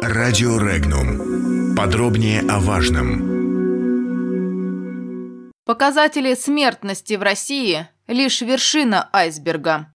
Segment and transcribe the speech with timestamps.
[0.00, 1.74] Радио Регнум.
[1.76, 3.32] Подробнее о важном.
[5.64, 9.92] Показатели смертности в России– лишь вершина айсберга.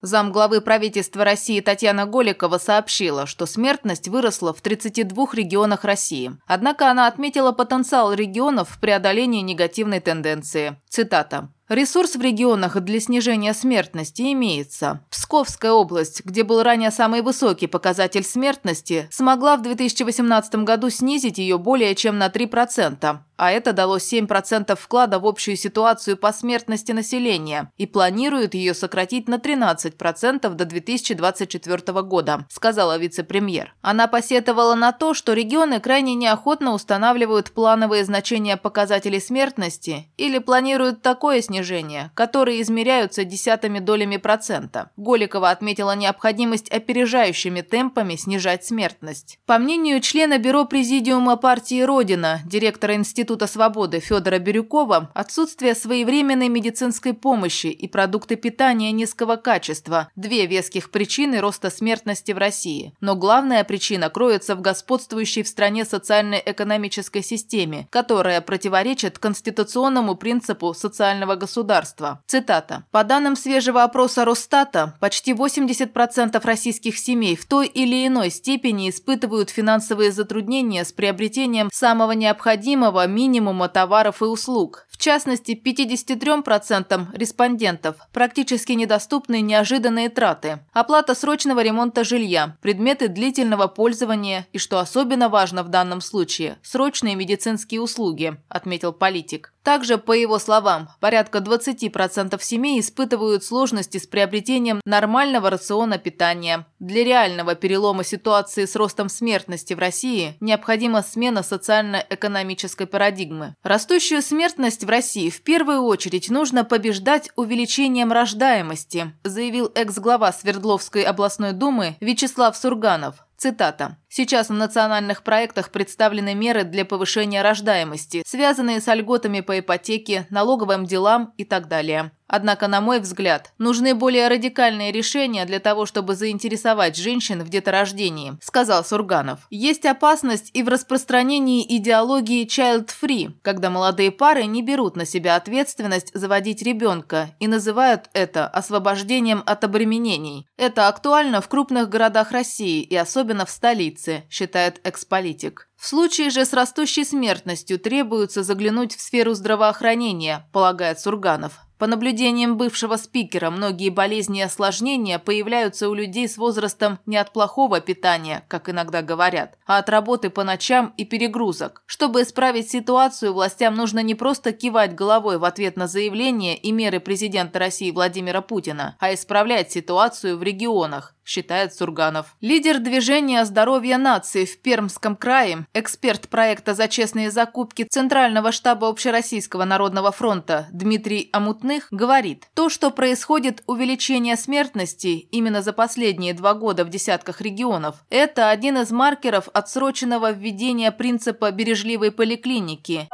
[0.00, 6.36] Замглавы правительства России Татьяна Голикова сообщила, что смертность выросла в 32 регионах России.
[6.46, 10.76] Однако она отметила потенциал регионов в преодолении негативной тенденции.
[10.88, 11.52] Цитата.
[11.72, 15.00] Ресурс в регионах для снижения смертности имеется.
[15.08, 21.56] Псковская область, где был ранее самый высокий показатель смертности, смогла в 2018 году снизить ее
[21.56, 27.72] более чем на 3%, а это дало 7% вклада в общую ситуацию по смертности населения
[27.78, 33.74] и планирует ее сократить на 13% до 2024 года, сказала вице-премьер.
[33.80, 41.00] Она посетовала на то, что регионы крайне неохотно устанавливают плановые значения показателей смертности или планируют
[41.00, 44.90] такое снижение снижения, которые измеряются десятыми долями процента.
[44.96, 49.38] Голикова отметила необходимость опережающими темпами снижать смертность.
[49.46, 57.12] По мнению члена Бюро Президиума партии «Родина», директора Института свободы Федора Бирюкова, отсутствие своевременной медицинской
[57.12, 62.92] помощи и продукты питания низкого качества– две веских причины роста смертности в России.
[63.00, 71.36] Но главная причина кроется в господствующей в стране социально-экономической системе, которая противоречит конституционному принципу социального
[71.36, 72.22] государства государства.
[72.26, 72.84] Цитата.
[72.90, 79.50] По данным свежего опроса Росстата, почти 80% российских семей в той или иной степени испытывают
[79.50, 84.86] финансовые затруднения с приобретением самого необходимого минимума товаров и услуг.
[84.92, 94.46] В частности, 53% респондентов практически недоступны неожиданные траты, оплата срочного ремонта жилья, предметы длительного пользования
[94.52, 99.52] и, что особенно важно в данном случае, срочные медицинские услуги, отметил политик.
[99.62, 106.66] Также, по его словам, порядка 20% семей испытывают сложности с приобретением нормального рациона питания.
[106.80, 113.54] Для реального перелома ситуации с ростом смертности в России необходима смена социально-экономической парадигмы.
[113.62, 121.52] Растущую смертность в России в первую очередь нужно побеждать увеличением рождаемости, заявил экс-глава Свердловской областной
[121.52, 123.24] думы Вячеслав Сурганов.
[123.42, 123.96] Цитата.
[124.08, 130.86] Сейчас в национальных проектах представлены меры для повышения рождаемости, связанные с льготами по ипотеке, налоговым
[130.86, 132.12] делам и так далее.
[132.34, 138.38] Однако, на мой взгляд, нужны более радикальные решения для того, чтобы заинтересовать женщин в деторождении,
[138.40, 139.40] сказал Сурганов.
[139.50, 146.10] Есть опасность и в распространении идеологии child-free, когда молодые пары не берут на себя ответственность
[146.14, 150.48] заводить ребенка и называют это освобождением от обременений.
[150.56, 155.68] Это актуально в крупных городах России и особенно в столице считает эксполитик.
[155.76, 161.58] В случае же с растущей смертностью требуется заглянуть в сферу здравоохранения, полагает Сурганов.
[161.82, 167.32] По наблюдениям бывшего спикера, многие болезни и осложнения появляются у людей с возрастом не от
[167.32, 171.82] плохого питания, как иногда говорят, а от работы по ночам и перегрузок.
[171.86, 177.00] Чтобы исправить ситуацию, властям нужно не просто кивать головой в ответ на заявления и меры
[177.00, 182.36] президента России Владимира Путина, а исправлять ситуацию в регионах, считает Сурганов.
[182.40, 189.64] Лидер движения «Здоровье нации» в Пермском крае, эксперт проекта «За честные закупки» Центрального штаба Общероссийского
[189.64, 196.84] народного фронта Дмитрий Амутных говорит, то, что происходит увеличение смертности именно за последние два года
[196.84, 203.08] в десятках регионов, это один из маркеров отсроченного введения принципа бережливой поликлиники.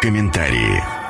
[0.00, 1.03] Комментарии.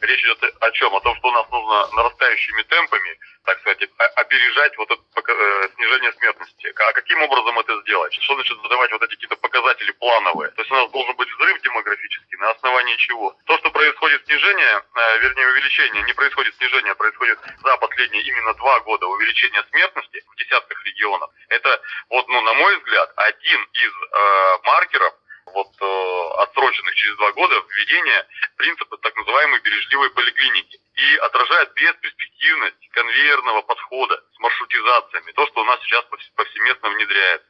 [0.00, 0.94] Речь идет о чем?
[0.94, 3.82] О том, что у нас нужно нарастающими темпами так сказать,
[4.16, 6.72] опережать вот это э, снижение смертности.
[6.76, 8.12] А каким образом это сделать?
[8.14, 10.50] Что значит задавать вот эти какие-то показатели плановые?
[10.52, 13.34] То есть у нас должен быть взрыв демографический, на основании чего?
[13.46, 18.54] То, что происходит снижение, э, вернее увеличение, не происходит снижение, а происходит за последние именно
[18.54, 21.30] два года увеличение смертности в десятках регионов.
[21.48, 25.14] Это, вот, ну, на мой взгляд, один из э, маркеров
[25.54, 32.88] вот э, отсроченных через два года введения принципа так называемой бережливой поликлиники и отражает бесперспективность
[32.90, 36.04] конвейерного подхода с маршрутизациями, то, что у нас сейчас
[36.36, 37.48] повсеместно внедряется.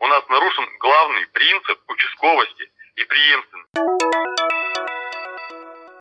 [0.00, 4.73] У нас нарушен главный принцип участковости и преемственности.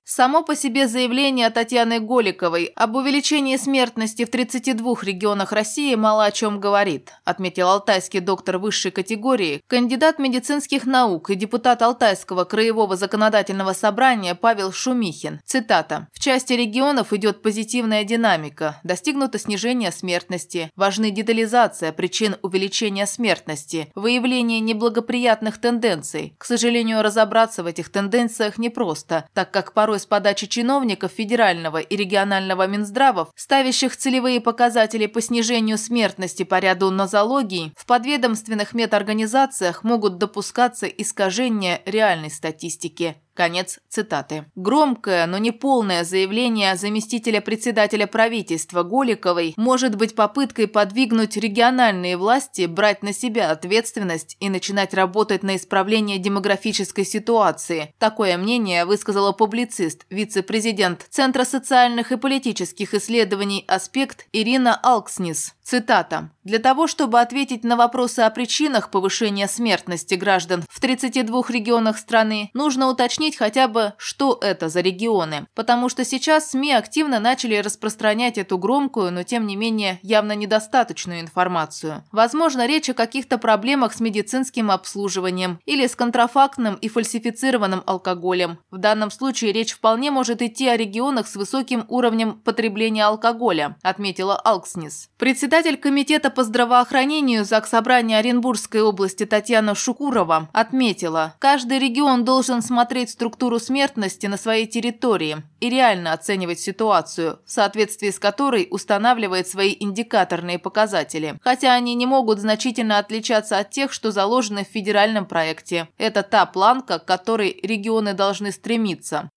[0.06, 6.32] Само по себе заявление Татьяны Голиковой об увеличении смертности в 32 регионах России мало о
[6.32, 13.72] чем говорит, отметил алтайский доктор высшей категории, кандидат медицинских наук и депутат Алтайского краевого законодательного
[13.72, 15.40] собрания Павел Шумихин.
[15.46, 16.10] Цитата.
[16.12, 24.60] «В части регионов идет позитивная динамика, достигнуто снижение смертности, важны детализация причин увеличения смертности, выявление
[24.60, 26.36] неблагоприятных тенденций.
[26.38, 31.78] К сожалению, разобраться в этих тенденциях непросто, так как порой порой с подачи чиновников федерального
[31.78, 39.84] и регионального Минздравов, ставящих целевые показатели по снижению смертности по ряду нозологий, в подведомственных медорганизациях
[39.84, 43.23] могут допускаться искажения реальной статистики.
[43.34, 44.46] Конец цитаты.
[44.56, 52.68] Громкое, но не полное заявление заместителя председателя правительства Голиковой может быть попыткой подвигнуть региональные власти
[52.68, 57.94] брать на себя ответственность и начинать работать на исправление демографической ситуации.
[57.98, 65.56] Такое мнение высказала публицист, вице-президент Центра социальных и политических исследований «Аспект» Ирина Алкснис.
[65.64, 66.30] Цитата.
[66.44, 72.52] «Для того, чтобы ответить на вопросы о причинах повышения смертности граждан в 32 регионах страны,
[72.54, 75.48] нужно уточнить хотя бы, что это за регионы.
[75.56, 81.22] Потому что сейчас СМИ активно начали распространять эту громкую, но тем не менее явно недостаточную
[81.22, 82.04] информацию.
[82.12, 88.60] Возможно, речь о каких-то проблемах с медицинским обслуживанием или с контрафактным и фальсифицированным алкоголем.
[88.72, 94.36] В данном случае речь вполне может идти о регионах с высоким уровнем потребления алкоголя, отметила
[94.36, 95.10] Алкснис.
[95.18, 103.60] Председатель комитета по здравоохранению Заксобрания Оренбургской области Татьяна Шукурова отметила, каждый регион должен смотреть структуру
[103.60, 110.60] смертности на своей территории и реально оценивать ситуацию, в соответствии с которой устанавливает свои индикаторные
[110.60, 115.88] показатели, хотя они не могут значительно отличаться от тех, что заложены в федеральном проекте.
[115.98, 119.30] Это та планка, к которой регионы должны стремиться.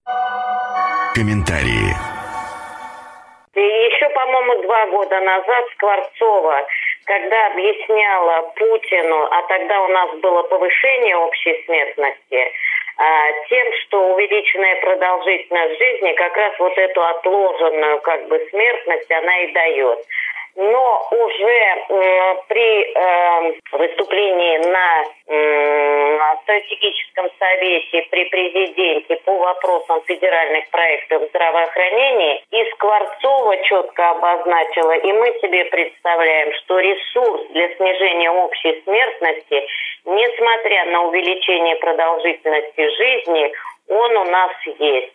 [1.14, 1.94] Комментарии.
[3.54, 6.66] Еще, по-моему, два года назад Скворцова
[7.06, 12.52] когда объясняла Путину, а тогда у нас было повышение общей смертности,
[13.48, 19.52] тем, что увеличенная продолжительность жизни как раз вот эту отложенную как бы смертность она и
[19.52, 19.98] дает.
[20.56, 26.06] Но уже э, при э, выступлении на э,
[26.46, 35.36] стратегическом совете при президенте по вопросам федеральных проектов здравоохранения и Скворцова четко обозначила, и мы
[35.40, 39.66] себе представляем, что ресурс для снижения общей смертности,
[40.06, 43.52] несмотря на увеличение продолжительности жизни,
[43.88, 45.12] он у нас есть.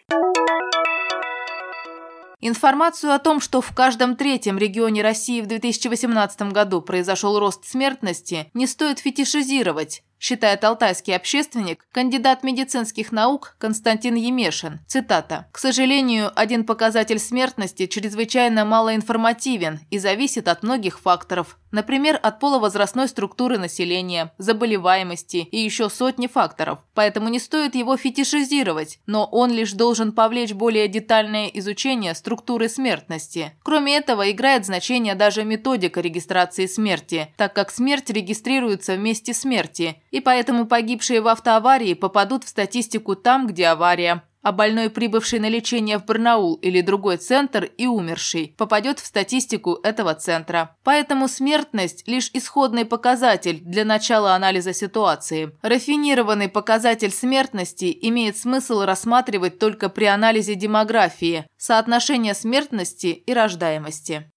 [2.43, 8.49] Информацию о том, что в каждом третьем регионе России в 2018 году произошел рост смертности,
[8.53, 14.79] не стоит фетишизировать считает алтайский общественник, кандидат медицинских наук Константин Емешин.
[14.87, 15.47] Цитата.
[15.51, 23.07] «К сожалению, один показатель смертности чрезвычайно малоинформативен и зависит от многих факторов, например, от полувозрастной
[23.07, 26.79] структуры населения, заболеваемости и еще сотни факторов.
[26.93, 33.53] Поэтому не стоит его фетишизировать, но он лишь должен повлечь более детальное изучение структуры смертности.
[33.63, 40.19] Кроме этого, играет значение даже методика регистрации смерти, так как смерть регистрируется вместе смерти, и
[40.19, 45.97] поэтому погибшие в автоаварии попадут в статистику там, где авария, а больной, прибывший на лечение
[45.97, 50.75] в Барнаул или другой центр и умерший, попадет в статистику этого центра.
[50.83, 55.51] Поэтому смертность– лишь исходный показатель для начала анализа ситуации.
[55.61, 64.31] Рафинированный показатель смертности имеет смысл рассматривать только при анализе демографии, соотношения смертности и рождаемости.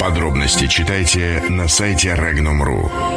[0.00, 3.15] Подробности читайте на сайте Regnum.ru.